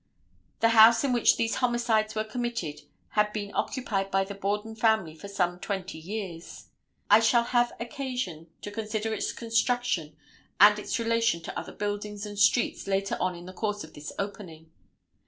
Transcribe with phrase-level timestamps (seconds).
[0.61, 5.13] The house in which these homicides were committed had been occupied by the Borden family
[5.13, 6.69] for some twenty years.
[7.11, 10.17] I shall have occasion to consider its construction
[10.59, 14.11] and its relation to other buildings and streets later on in the course of this
[14.17, 14.71] opening.